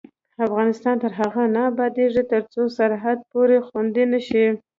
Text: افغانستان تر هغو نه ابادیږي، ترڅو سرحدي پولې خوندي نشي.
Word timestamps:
افغانستان 0.47 0.95
تر 1.03 1.11
هغو 1.19 1.43
نه 1.55 1.61
ابادیږي، 1.71 2.23
ترڅو 2.31 2.61
سرحدي 2.77 3.25
پولې 3.31 3.57
خوندي 3.67 4.03
نشي. 4.11 4.45